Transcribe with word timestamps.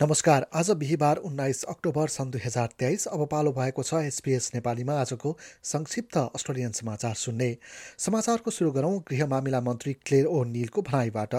नमस्कार। 0.00 0.44
आज 0.54 0.70
बिहिबार 0.70 1.16
उन्नाइस 1.16 1.62
अक्टोबर 1.64 2.08
सन् 2.08 2.30
दुई 2.30 2.40
हजार 2.44 2.68
तेइस। 2.78 3.06
अब 3.08 3.24
पालो 3.26 3.52
भएको 3.52 3.82
छ 3.82 4.02
एसपिएस 4.04 4.50
नेपालीमा। 4.54 4.98
आजको 5.00 5.34
संक्षिप्त 5.64 6.16
अस्ट्रेलियन 6.16 6.72
समाचार 6.72 7.14
सुन्ने। 7.14 7.56
समाचारको 7.98 8.50
सुरु 8.50 8.70
गरौँ 8.72 8.92
गृह 9.08 9.26
मामिला 9.26 9.60
मन्त्री 9.62 9.92
क्लेर 9.96 10.26
ओ 10.26 10.42
निलको 10.44 10.82
भनाइबाट। 10.82 11.34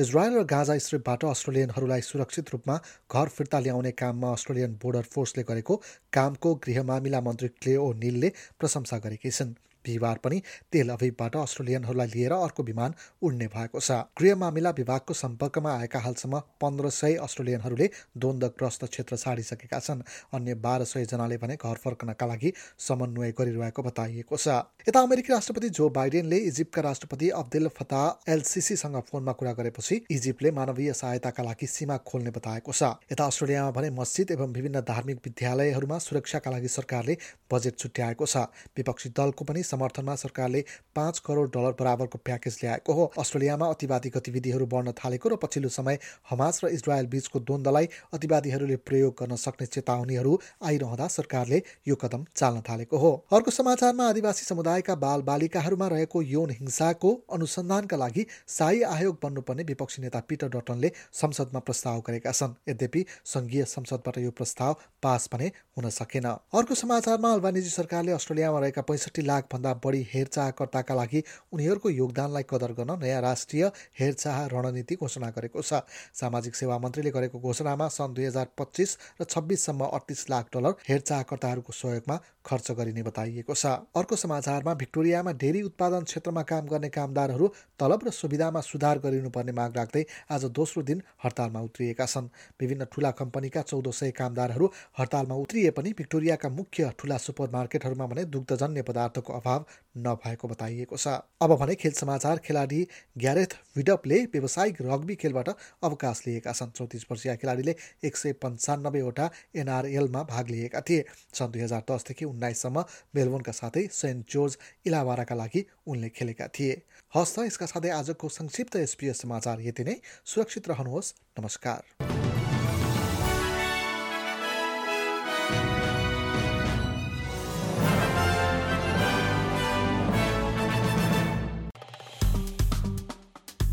इजरायल 0.00 0.32
र 0.32 0.44
गाजा 0.48 0.78
स्ट्रिपबाट 0.80 1.24
अस्ट्रेलियनहरूलाई 1.26 2.00
सुरक्षित 2.02 2.50
रूपमा 2.52 2.80
घर 3.12 3.28
फिर्ता 3.28 3.58
ल्याउने 3.60 3.92
काममा 3.92 4.32
अस्ट्रेलियन 4.32 4.78
बोर्डर 4.82 5.02
फोर्सले 5.04 5.44
गरेको 5.44 5.76
कामको 6.12 6.54
गृह 6.64 6.82
मामिला 6.82 7.20
मन्त्री 7.20 7.48
क्ले 7.50 7.76
ओ 7.76 7.92
निलले 8.00 8.32
प्रशंसा 8.58 8.98
गरेकी 8.98 9.30
छिन्। 9.30 9.54
बिहिबार 9.84 10.18
पनि 10.24 10.42
तेल 10.72 10.88
अभिवबाट 10.90 11.36
अस्ट्रेलियनहरूलाई 11.36 12.08
लिएर 12.08 12.32
अर्को 12.32 12.62
विमान 12.62 12.94
उड्ने 13.22 13.46
भएको 13.48 13.80
छ। 13.80 13.90
गृह 14.18 14.36
मामिला 14.36 14.70
विभागको 14.72 15.14
सम्पर्कमा 15.14 15.74
आएका 15.76 15.98
हालसम्म 16.00 16.38
पन्ध्र 16.60 16.90
सय 16.90 17.14
अस्ट्रेलियनहरूले 17.20 17.90
द्वन्द्वग्रस्त 18.16 18.84
क्षेत्र 18.86 19.16
छाडिसकेका 19.16 19.78
छन्। 19.80 20.02
अन्य 20.34 20.54
बाह्र 20.56 20.84
सय 20.84 21.04
जनाले 21.06 21.36
भने 21.38 21.56
घर 21.56 21.76
फर्कनका 21.84 22.26
लागि 22.26 22.52
समन्वय 22.78 23.32
गरिरहेको 23.38 23.82
बताइएको 23.82 24.36
छ। 24.36 24.48
यता 24.88 25.00
अमेरिकी 25.00 25.32
राष्ट्रपति 25.32 25.68
जो 25.70 25.88
बाइडेनले 25.90 26.38
इजिप्टका 26.48 26.82
राष्ट्रपति 26.82 27.28
अब्देल 27.36 27.68
फता 27.70 28.02
एलसिसीसँग 28.28 29.00
फोनमा 29.02 29.32
कुरा 29.32 29.52
गरेपछि 29.52 30.00
इजिप्टले 30.10 30.50
मानवीय 30.50 30.92
सहायताका 30.92 31.42
लागि 31.42 31.66
सीमा 31.68 31.96
खोल्ने 32.02 32.30
बताएको 32.30 32.72
छ। 32.72 32.82
यता 33.12 33.24
अस्ट्रेलियामा 33.26 33.70
भने 33.70 33.90
मस्जिद 33.92 34.30
एवं 34.30 34.52
विभिन्न 34.52 34.80
धार्मिक 34.82 35.18
विद्यालयहरूमा 35.24 35.98
सुरक्षाका 36.00 36.50
लागि 36.50 36.68
सरकारले 36.70 37.16
बजेट 37.52 37.78
छुट्याएको 37.78 38.26
छ। 38.26 38.36
विपक्षी 38.76 39.08
दलको 39.10 39.44
पनि 39.44 39.62
समर्थनमा 39.70 40.14
सरकारले 40.16 40.64
पाँच 40.96 41.18
करोड 41.26 41.50
डलर 41.50 41.74
बराबरको 41.80 42.18
प्याकेज 42.20 42.58
ल्याएको 42.62 42.92
हो। 42.92 43.04
अस्ट्रेलियामा 43.18 43.66
अतिवादी 43.70 44.10
गतिविधिहरू 44.10 44.66
बढ्न 44.68 44.92
थालेको 44.94 45.28
र 45.28 45.36
पछिल्लो 45.42 45.68
समय 45.70 45.98
हमास 46.30 46.60
र 46.64 46.68
इजरायल 46.70 47.06
बीचको 47.08 47.40
द्वन्द्वलाई 47.40 47.88
अतिवादीहरूले 48.14 48.76
प्रयोग 48.82 49.14
गर्न 49.20 49.36
सक्ने 49.38 49.66
चेतावनीहरू 49.68 50.38
आइरहँदा 50.64 51.06
सरकारले 51.10 51.62
यो 51.88 51.94
कदम 51.96 52.24
चाल्न 52.34 52.60
थालेको 52.68 52.98
हो। 52.98 53.12
अर्को 53.32 53.50
समाचारमा 53.52 54.08
आदिवासी 54.08 54.44
समुदायका 54.44 54.94
बाल 54.96 55.22
बालिकाहरूमा 55.22 55.88
रहेको 55.88 56.22
यौन 56.24 56.50
हिंसाको 56.52 57.10
अनुसन्धानका 57.32 57.96
लागि 57.96 58.26
साई 58.48 58.82
आयोग 58.84 59.18
बन्नुपर्ने 59.22 59.62
विपक्षी 59.64 60.02
नेता 60.02 60.20
पिटर 60.28 60.48
डटनले 60.50 60.92
संसदमा 61.14 61.60
प्रस्ताव 61.60 62.00
गरेका 62.06 62.32
छन्। 62.32 62.54
यद्यपि 62.68 63.04
संघीय 63.26 63.64
संसदबाट 63.66 64.18
यो 64.18 64.30
प्रस्ताव 64.32 64.76
पास 65.02 65.28
भने 65.32 65.46
हुन 65.76 65.88
सकेन। 65.90 66.26
अर्को 66.26 66.74
समाचारमा 66.76 67.32
अल्बानिजी 67.32 67.70
सरकारले 67.70 68.12
अस्ट्रेलियामा 68.12 68.58
रहेका 68.60 68.82
पैँसठी 68.84 69.22
लाख 69.22 69.48
भन्दा 69.60 69.72
बढी 69.84 70.00
हेरचाहकर्ताका 70.12 70.94
लागि 70.94 71.22
उनीहरूको 71.52 71.88
योगदानलाई 71.92 72.44
कदर 72.50 72.72
गर्न 72.72 72.98
नयाँ 73.00 73.20
राष्ट्रिय 73.22 73.64
हेरचाह 74.00 74.46
रणनीति 74.48 74.94
घोषणा 74.96 75.28
गरेको 75.36 75.62
छ। 75.62 75.84
सामाजिक 76.14 76.54
सेवा 76.56 76.78
मन्त्रीले 76.78 77.10
गरेको 77.10 77.38
घोषणामा 77.40 77.88
सन् 77.90 78.14
दुई 78.14 78.24
हजार 78.24 78.46
पच्चिस 78.58 78.96
र 79.20 79.24
छब्बिससम्म 79.26 79.84
अडतिस 79.90 80.24
लाख 80.30 80.48
डलर 80.54 80.72
हेरचाहकर्ताहरूको 80.88 81.72
सहयोगमा 81.72 82.16
खर्च 82.40 82.70
गरिने 82.72 83.02
बताइएको 83.02 83.54
छ। 83.54 83.66
अर्को 83.92 84.16
समाचारमा 84.16 84.74
भिक्टोरियामा 84.74 85.32
डेरी 85.36 85.62
उत्पादन 85.62 86.02
क्षेत्रमा 86.04 86.42
काम 86.42 86.66
गर्ने 86.66 86.88
कामदारहरू 86.90 87.46
तलब 87.80 88.00
र 88.06 88.10
सुविधामा 88.12 88.60
सुधार 88.62 88.98
गरिनुपर्ने 89.00 89.52
माग 89.52 89.76
राख्दै 89.76 90.04
आज 90.30 90.44
दोस्रो 90.56 90.82
दिन 90.82 91.02
हडतालमा 91.24 91.60
उत्रिएका 91.60 92.06
छन्। 92.06 92.32
विभिन्न 92.60 92.84
ठुला 92.92 93.10
कम्पनीका 93.20 93.62
चौध 93.62 93.90
सय 93.92 94.10
कामदारहरू 94.16 94.66
हडतालमा 94.98 95.34
उत्रिए 95.36 95.70
पनि 95.76 95.92
भिक्टोरियाका 95.98 96.48
मुख्य 96.50 96.90
ठुला 96.98 97.16
सुपर 97.18 97.50
मार्केटहरूमा 97.50 98.06
भने 98.06 98.24
दुग्धजन्य 98.26 98.82
पदार्थको 98.82 99.32
अभाव 99.32 99.49
नभएको 99.98 100.48
बताइएको 100.48 100.96
छ। 100.96 101.08
अब 101.42 101.50
भने 101.56 101.74
खेल 101.74 101.92
समाचार 101.92 102.38
खेलाडी 102.38 102.86
ग्यारेथ 103.18 103.56
विडपले 103.76 104.18
व्यावसायिक 104.24 104.76
रग्बी 104.82 105.14
खेलबाट 105.14 105.48
अवकाश 105.82 106.22
लिएका 106.26 106.52
छन्। 106.52 106.70
चौतिस 106.70 107.04
वर्षीय 107.10 107.36
खेलाडीले 107.36 107.74
एक 108.04 108.16
सय 108.16 108.32
पन्चानब्बेवटा 108.38 109.30
एनआरएलमा 109.56 110.22
भाग 110.24 110.50
लिएका 110.50 110.80
थिए। 110.80 111.04
सन् 111.34 111.52
दुई 111.52 111.62
हजार 111.62 111.82
दसदेखि 111.90 112.24
उन्नाइससम्म 112.24 112.84
मेलबोर्नका 113.14 113.52
साथै 113.52 113.86
सेन्ट 113.92 114.30
जोर्ज 114.30 114.58
इलावाराका 114.86 115.34
लागि 115.34 115.64
उनले 115.86 116.08
खेलेका 116.10 116.46
थिए। 116.48 116.82
हस् 117.14 117.34
त 117.34 117.46
यसका 117.46 117.66
साथै 117.66 117.90
आजको 117.90 118.28
संक्षिप्त 118.30 118.76
एसपिएस 118.76 119.20
समाचार 119.20 119.60
यति 119.60 119.84
नै। 119.84 119.96
सुरक्षित 120.24 120.68
रहनुहोस्। 120.68 121.14
नमस्कार। 121.38 122.09